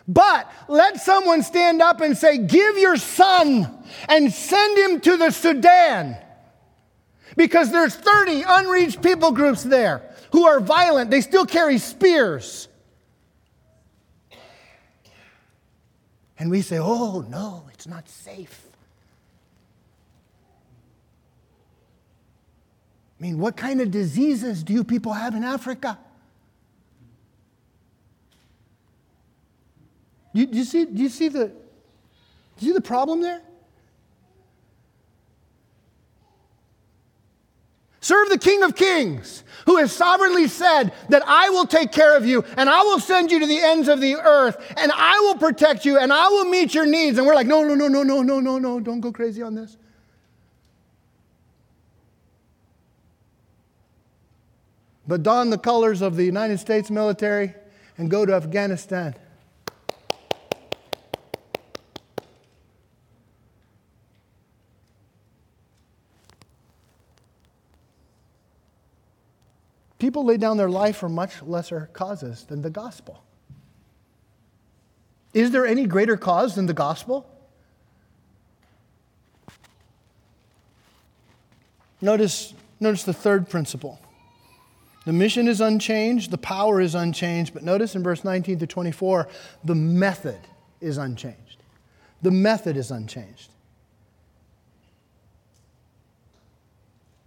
[0.08, 5.32] But let someone stand up and say, Give your son and send him to the
[5.32, 6.18] Sudan.
[7.36, 12.68] Because there's 30 unreached people groups there who are violent, they still carry spears.
[16.38, 18.68] And we say, oh, no, it's not safe.
[23.18, 25.98] I mean, what kind of diseases do you people have in Africa?
[30.34, 31.56] Do you, do you see, do you see the, do
[32.60, 33.42] you see the problem there?
[38.06, 42.24] Serve the King of Kings, who has sovereignly said that I will take care of
[42.24, 45.40] you and I will send you to the ends of the earth and I will
[45.40, 47.18] protect you and I will meet your needs.
[47.18, 49.56] And we're like, no, no, no, no, no, no, no, no, don't go crazy on
[49.56, 49.76] this.
[55.08, 57.56] But don the colors of the United States military
[57.98, 59.16] and go to Afghanistan.
[70.06, 73.24] People lay down their life for much lesser causes than the gospel.
[75.34, 77.28] Is there any greater cause than the gospel?
[82.02, 84.00] Notice, notice the third principle.
[85.08, 89.28] The mission is unchanged, the power is unchanged, but notice in verse 19 to 24,
[89.64, 90.40] the method
[90.82, 91.64] is unchanged.
[92.22, 93.50] The method is unchanged.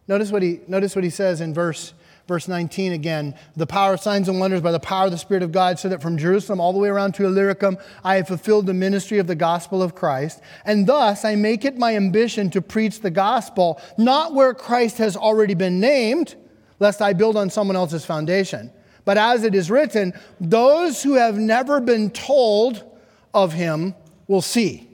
[0.07, 1.93] Notice what he, notice what he says in verse
[2.29, 5.43] Verse 19 again, the power of signs and wonders by the power of the Spirit
[5.43, 8.67] of God, so that from Jerusalem all the way around to Illyricum I have fulfilled
[8.67, 10.43] the ministry of the gospel of Christ.
[10.67, 15.17] And thus I make it my ambition to preach the gospel, not where Christ has
[15.17, 16.35] already been named,
[16.79, 18.71] lest I build on someone else's foundation.
[19.07, 22.85] But as it is written, those who have never been told
[23.33, 23.95] of him
[24.27, 24.87] will see,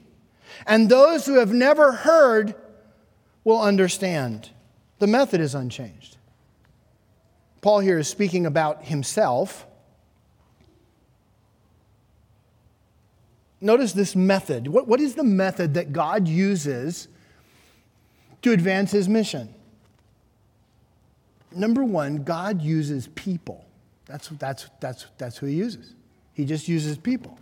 [0.65, 2.55] and those who have never heard
[3.43, 4.51] will understand.
[4.99, 6.14] The method is unchanged.
[7.65, 9.65] Paul here is speaking about himself.
[13.59, 14.67] Notice this method.
[14.67, 17.07] What, what is the method that God uses
[18.43, 19.51] to advance his mission?
[21.55, 23.65] Number one, God uses people.
[24.05, 25.95] That's, that's, that's, that's who he uses.
[26.35, 27.35] He just uses people.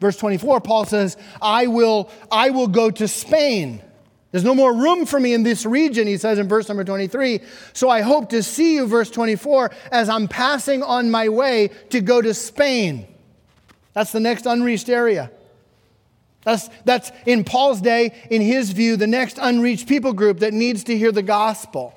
[0.00, 3.82] Verse 24, Paul says, I will, I will go to Spain.
[4.36, 7.40] There's no more room for me in this region, he says in verse number 23.
[7.72, 12.02] So I hope to see you, verse 24, as I'm passing on my way to
[12.02, 13.06] go to Spain.
[13.94, 15.30] That's the next unreached area.
[16.42, 20.84] That's, that's in Paul's day, in his view, the next unreached people group that needs
[20.84, 21.94] to hear the gospel.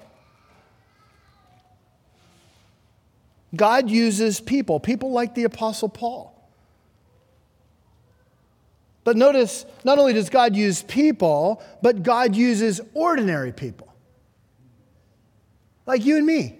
[3.53, 6.38] God uses people, people like the Apostle Paul.
[9.09, 13.91] But notice, not only does God use people, but God uses ordinary people.
[15.87, 16.59] Like you and me.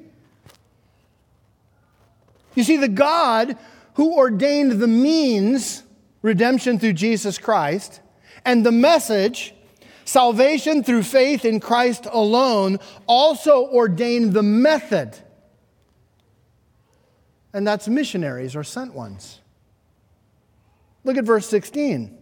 [2.56, 3.56] You see, the God
[3.93, 5.84] who ordained the means,
[6.24, 8.02] redemption through Jesus Christ,
[8.43, 9.54] and the message,
[10.04, 15.16] salvation through faith in Christ alone, also ordained the method.
[17.54, 19.39] And that's missionaries or sent ones.
[21.04, 22.16] Look at verse 16.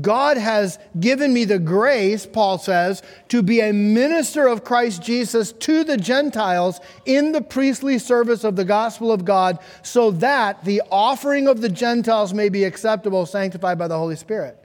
[0.00, 5.52] God has given me the grace, Paul says, to be a minister of Christ Jesus
[5.52, 10.82] to the Gentiles in the priestly service of the gospel of God, so that the
[10.90, 14.56] offering of the Gentiles may be acceptable, sanctified by the Holy Spirit.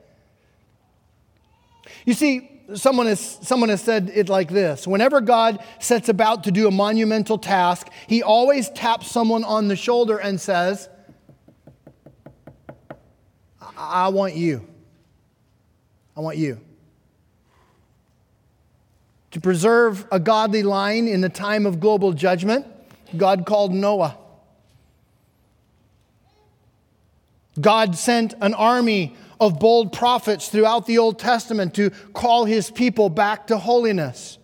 [2.06, 6.52] You see, someone has, someone has said it like this Whenever God sets about to
[6.52, 10.90] do a monumental task, he always taps someone on the shoulder and says,
[13.78, 14.68] I want you.
[16.16, 16.60] I want you.
[19.32, 22.68] To preserve a godly line in the time of global judgment,
[23.18, 24.18] God called Noah.
[27.60, 33.10] God sent an army of bold prophets throughout the Old Testament to call his people
[33.10, 34.38] back to holiness.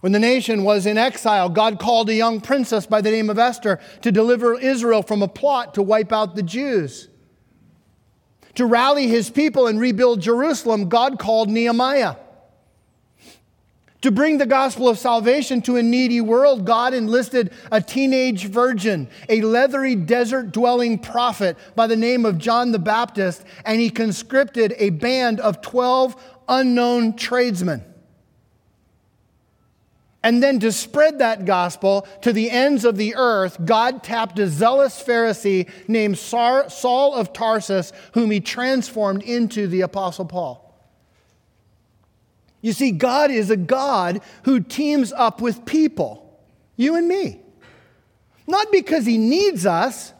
[0.00, 3.38] When the nation was in exile, God called a young princess by the name of
[3.38, 7.08] Esther to deliver Israel from a plot to wipe out the Jews.
[8.56, 12.16] To rally his people and rebuild Jerusalem, God called Nehemiah.
[14.02, 19.08] To bring the gospel of salvation to a needy world, God enlisted a teenage virgin,
[19.28, 24.74] a leathery desert dwelling prophet by the name of John the Baptist, and he conscripted
[24.76, 27.84] a band of 12 unknown tradesmen
[30.22, 34.46] and then to spread that gospel to the ends of the earth, God tapped a
[34.46, 40.60] zealous Pharisee named Saul of Tarsus, whom he transformed into the Apostle Paul.
[42.60, 46.40] You see, God is a God who teams up with people,
[46.76, 47.40] you and me.
[48.46, 50.12] Not because he needs us,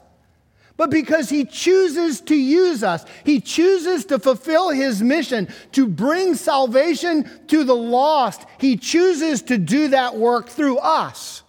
[0.75, 3.05] but because he chooses to use us.
[3.23, 8.45] He chooses to fulfill his mission to bring salvation to the lost.
[8.57, 11.43] He chooses to do that work through us.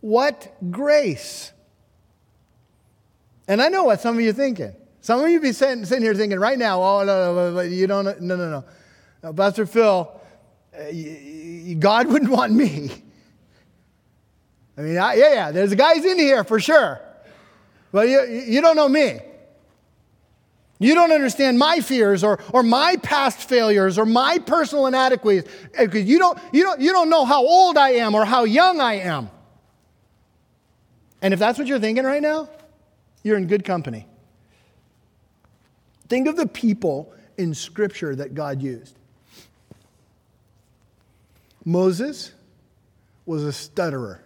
[0.00, 1.52] What grace!
[3.48, 4.74] And I know what some of you are thinking.
[5.00, 7.86] Some of you be sitting, sitting here thinking right now, oh, no, no, no you
[7.86, 8.64] don't, no, no, no.
[9.22, 10.12] no Pastor Phil,
[10.78, 10.84] uh,
[11.78, 12.90] God wouldn't want me.
[14.76, 17.00] I mean, I, yeah, yeah, there's guys in here for sure.
[17.92, 19.20] Well, you, you don't know me.
[20.80, 25.86] You don't understand my fears or, or my past failures or my personal inadequacies eh,
[25.86, 28.80] because you don't, you, don't, you don't know how old I am or how young
[28.80, 29.30] I am.
[31.20, 32.48] And if that's what you're thinking right now,
[33.24, 34.06] you're in good company.
[36.08, 38.96] Think of the people in Scripture that God used.
[41.64, 42.32] Moses
[43.26, 44.22] was a stutterer.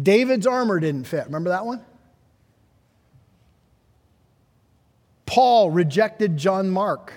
[0.00, 1.24] David's armor didn't fit.
[1.26, 1.84] Remember that one?
[5.24, 7.12] Paul rejected John Mark.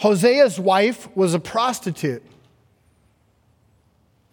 [0.00, 2.22] Hosea's wife was a prostitute.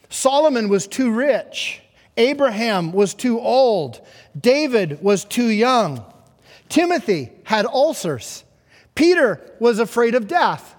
[0.10, 1.82] Solomon was too rich.
[2.18, 4.06] Abraham was too old.
[4.40, 6.04] David was too young.
[6.68, 8.44] Timothy had ulcers.
[8.96, 10.76] Peter was afraid of death.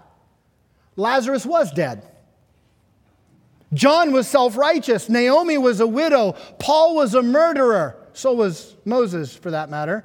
[0.97, 2.07] Lazarus was dead.
[3.75, 5.09] John was self righteous.
[5.09, 6.33] Naomi was a widow.
[6.59, 7.97] Paul was a murderer.
[8.13, 10.05] So was Moses, for that matter.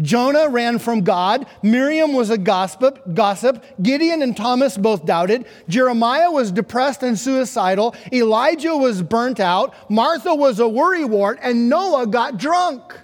[0.00, 1.46] Jonah ran from God.
[1.62, 3.62] Miriam was a gossip, gossip.
[3.82, 5.46] Gideon and Thomas both doubted.
[5.68, 7.94] Jeremiah was depressed and suicidal.
[8.12, 9.74] Elijah was burnt out.
[9.90, 11.38] Martha was a worrywart.
[11.42, 12.98] And Noah got drunk.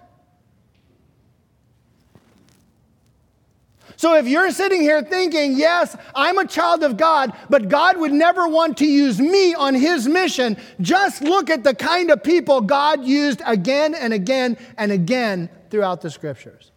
[3.98, 8.12] So if you're sitting here thinking, yes, I'm a child of God, but God would
[8.12, 12.60] never want to use me on his mission, just look at the kind of people
[12.60, 16.70] God used again and again and again throughout the scriptures.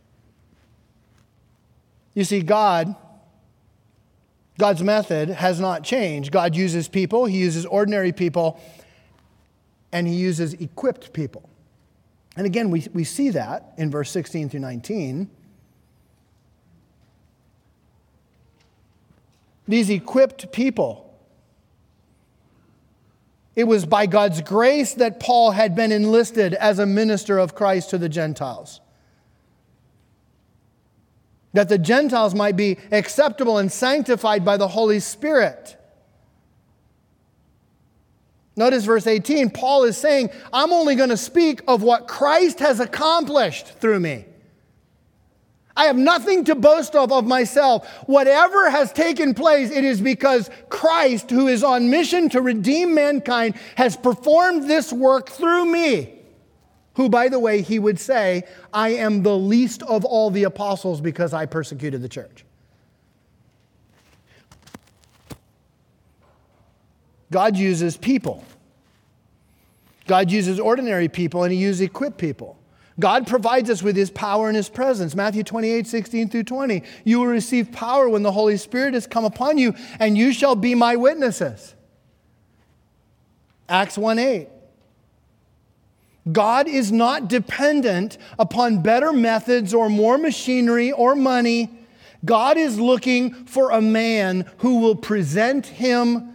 [2.15, 2.95] You see, God,
[4.57, 6.32] God's method has not changed.
[6.32, 8.59] God uses people, He uses ordinary people,
[9.91, 11.47] and He uses equipped people.
[12.36, 15.30] And again, we, we see that in verse 16 through 19.
[19.72, 21.17] These equipped people.
[23.55, 27.89] It was by God's grace that Paul had been enlisted as a minister of Christ
[27.91, 28.82] to the Gentiles
[31.53, 35.78] that the Gentiles might be acceptable and sanctified by the Holy Spirit.
[38.55, 39.49] Notice verse 18.
[39.51, 44.26] Paul is saying, I'm only going to speak of what Christ has accomplished through me.
[45.76, 47.88] I have nothing to boast of of myself.
[48.07, 53.55] Whatever has taken place, it is because Christ, who is on mission to redeem mankind,
[53.76, 56.22] has performed this work through me
[56.95, 58.43] who, by the way, he would say,
[58.74, 62.45] I am the least of all the apostles because I persecuted the church.
[67.32, 68.43] God uses people.
[70.05, 72.57] God uses ordinary people and he uses equipped people.
[73.02, 75.14] God provides us with his power and his presence.
[75.16, 76.84] Matthew 28, 16 through 20.
[77.04, 80.56] You will receive power when the Holy Spirit has come upon you, and you shall
[80.56, 81.76] be my witnesses.
[83.68, 84.47] Acts 1 8.
[86.32, 91.70] God is not dependent upon better methods or more machinery or money.
[92.24, 96.32] God is looking for a man who will present him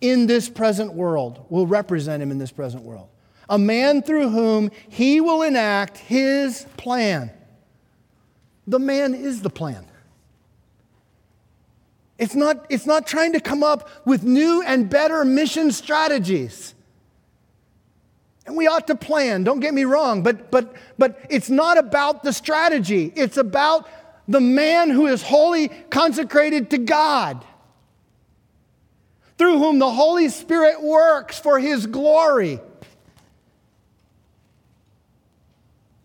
[0.00, 3.08] in this present world, will represent him in this present world.
[3.48, 7.30] A man through whom he will enact his plan.
[8.66, 9.86] The man is the plan.
[12.18, 16.74] It's not, it's not trying to come up with new and better mission strategies.
[18.46, 22.22] And we ought to plan, don't get me wrong, but, but, but it's not about
[22.22, 23.12] the strategy.
[23.14, 23.88] It's about
[24.28, 27.44] the man who is wholly consecrated to God,
[29.38, 32.60] through whom the Holy Spirit works for his glory.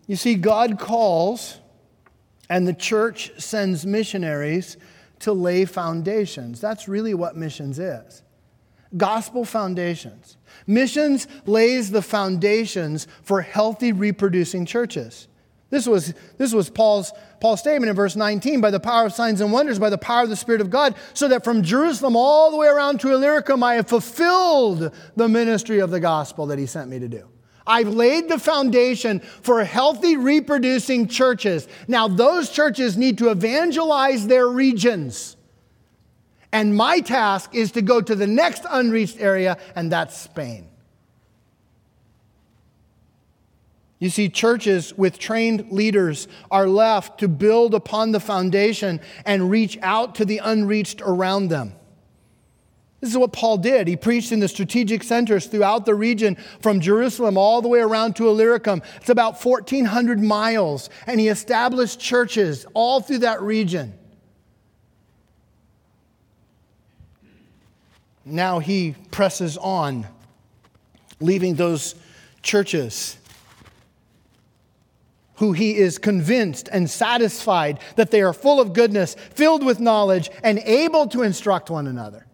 [0.08, 1.60] You see, God calls,
[2.50, 4.76] and the church sends missionaries
[5.20, 6.60] to lay foundations.
[6.60, 8.22] That's really what missions is
[8.96, 10.36] gospel foundations.
[10.66, 15.28] Missions lays the foundations for healthy reproducing churches.
[15.70, 19.42] This was, this was Paul's, Paul's statement in verse 19 by the power of signs
[19.42, 22.50] and wonders, by the power of the Spirit of God, so that from Jerusalem all
[22.50, 26.64] the way around to Illyricum I have fulfilled the ministry of the gospel that he
[26.64, 27.28] sent me to do.
[27.68, 31.68] I've laid the foundation for healthy reproducing churches.
[31.86, 35.36] Now, those churches need to evangelize their regions.
[36.50, 40.66] And my task is to go to the next unreached area, and that's Spain.
[43.98, 49.76] You see, churches with trained leaders are left to build upon the foundation and reach
[49.82, 51.74] out to the unreached around them.
[53.00, 53.86] This is what Paul did.
[53.86, 58.16] He preached in the strategic centers throughout the region from Jerusalem all the way around
[58.16, 58.82] to Illyricum.
[58.96, 63.94] It's about 1,400 miles, and he established churches all through that region.
[68.30, 70.06] now he presses on,
[71.20, 71.94] leaving those
[72.42, 73.16] churches
[75.36, 80.30] who he is convinced and satisfied that they are full of goodness, filled with knowledge,
[80.42, 82.26] and able to instruct one another.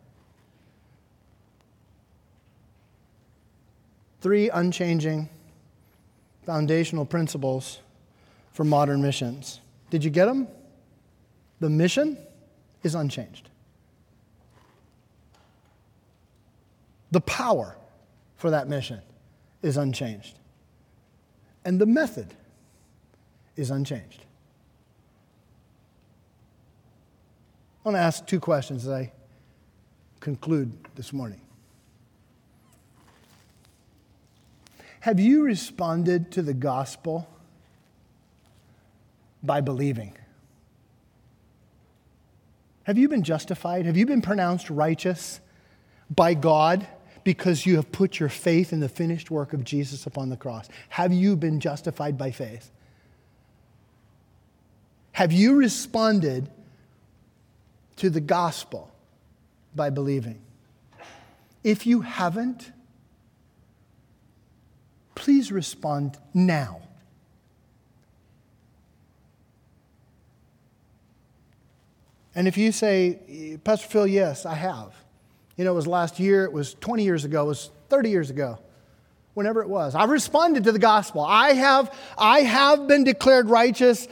[4.25, 5.29] Three unchanging
[6.47, 7.81] foundational principles
[8.53, 9.61] for modern missions.
[9.91, 10.49] Did you get them?
[11.61, 12.17] The mission
[12.83, 13.51] is unchanged.
[17.11, 17.77] The power
[18.39, 19.03] for that mission
[19.61, 20.39] is unchanged.
[21.67, 22.33] And the method
[23.57, 24.25] is unchanged.
[27.85, 29.13] I want to ask two questions as I
[30.21, 31.43] conclude this morning.
[35.05, 37.29] Have you responded to the gospel
[39.43, 40.17] by believing?
[42.85, 43.85] Have you been justified?
[43.85, 45.41] Have you been pronounced righteous
[46.09, 46.87] by God
[47.23, 50.71] because you have put your faith in the finished work of Jesus upon the cross?
[50.89, 52.71] Have you been justified by faith?
[55.13, 56.49] Have you responded
[57.97, 58.91] to the gospel
[59.77, 60.41] by believing?
[61.63, 62.73] If you haven't,
[65.15, 66.81] please respond now.
[72.35, 74.93] And if you say, Pastor Phil, yes, I have.
[75.57, 78.31] You know, it was last year, it was 20 years ago, it was 30 years
[78.31, 78.59] ago,
[79.35, 79.95] whenever it was.
[79.95, 81.21] I've responded to the gospel.
[81.21, 84.09] I have, I have been declared righteous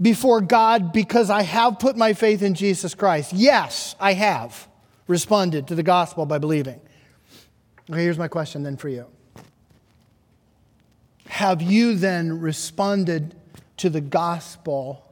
[0.00, 3.32] before God because I have put my faith in Jesus Christ.
[3.32, 4.68] Yes, I have
[5.08, 6.80] responded to the gospel by believing.
[7.90, 9.06] Okay, here's my question then for you.
[11.36, 13.34] Have you then responded
[13.76, 15.04] to the gospel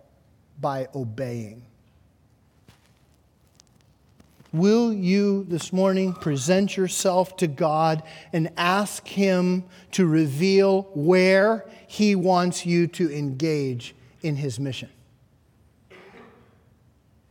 [0.58, 1.66] by obeying?
[4.50, 8.02] Will you this morning present yourself to God
[8.32, 14.88] and ask Him to reveal where He wants you to engage in His mission?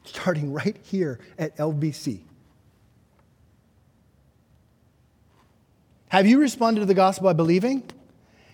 [0.04, 2.20] Starting right here at LBC.
[6.10, 7.90] Have you responded to the gospel by believing?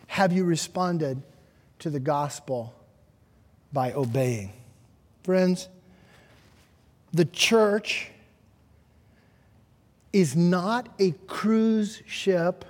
[0.10, 1.22] Have you responded
[1.78, 2.74] to the gospel
[3.72, 4.51] by obeying?
[5.24, 5.70] Friends,
[7.14, 8.10] the church
[10.12, 12.66] is not a cruise ship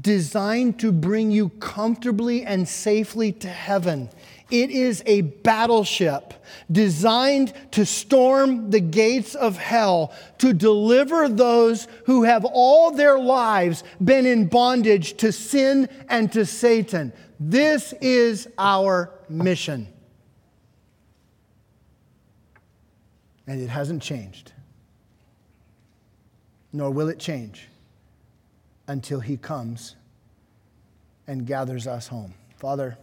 [0.00, 4.08] designed to bring you comfortably and safely to heaven.
[4.50, 6.34] It is a battleship
[6.70, 13.82] designed to storm the gates of hell, to deliver those who have all their lives
[14.02, 17.12] been in bondage to sin and to Satan.
[17.40, 19.88] This is our mission.
[23.48, 24.52] And it hasn't changed
[26.76, 27.68] nor will it change
[28.86, 29.96] until he comes
[31.26, 32.34] and gathers us home.
[32.56, 32.98] Father,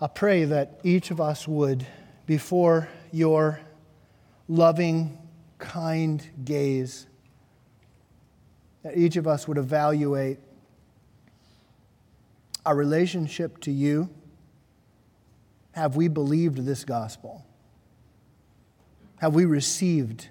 [0.00, 1.86] I pray that each of us would,
[2.26, 3.60] before your
[4.48, 5.18] loving,
[5.58, 7.06] kind gaze,
[8.82, 10.38] that each of us would evaluate
[12.64, 14.08] our relationship to you.
[15.72, 17.44] Have we believed this gospel?
[19.18, 20.28] Have we received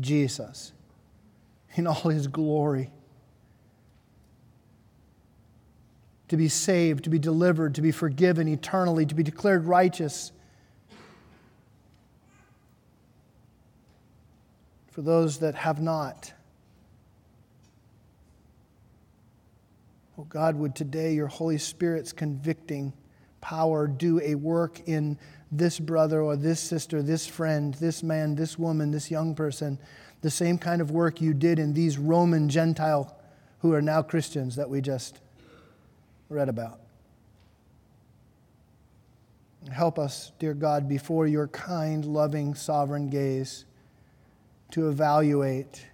[0.00, 0.72] Jesus
[1.74, 2.90] in all his glory.
[6.32, 10.32] To be saved, to be delivered, to be forgiven eternally, to be declared righteous.
[14.92, 16.32] For those that have not.
[20.16, 22.94] Oh God, would today your Holy Spirit's convicting
[23.42, 25.18] power do a work in
[25.50, 29.78] this brother or this sister, this friend, this man, this woman, this young person,
[30.22, 33.14] the same kind of work you did in these Roman Gentile
[33.58, 35.20] who are now Christians that we just
[36.32, 36.80] read about.
[39.70, 43.64] Help us, dear God, before your kind, loving, sovereign gaze
[44.72, 45.86] to evaluate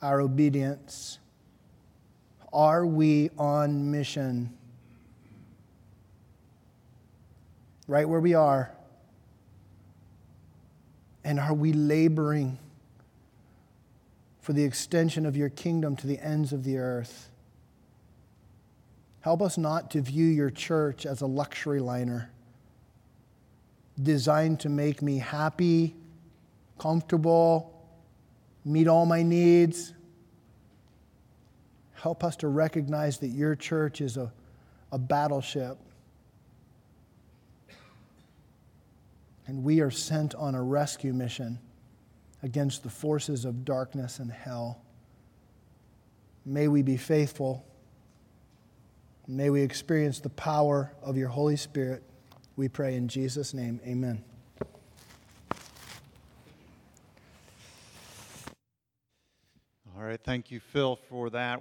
[0.00, 1.18] our obedience.
[2.52, 4.52] Are we on mission?
[7.86, 8.72] Right where we are
[11.24, 12.58] and are we laboring
[14.40, 17.30] for the extension of your kingdom to the ends of the earth?
[19.22, 22.30] Help us not to view your church as a luxury liner
[24.02, 25.94] designed to make me happy,
[26.78, 27.72] comfortable,
[28.64, 29.92] meet all my needs.
[31.94, 34.32] Help us to recognize that your church is a,
[34.90, 35.78] a battleship
[39.46, 41.58] and we are sent on a rescue mission
[42.42, 44.80] against the forces of darkness and hell.
[46.44, 47.64] May we be faithful.
[49.32, 52.02] May we experience the power of your Holy Spirit.
[52.56, 53.80] We pray in Jesus' name.
[53.86, 54.22] Amen.
[59.96, 60.20] All right.
[60.22, 61.60] Thank you, Phil, for that.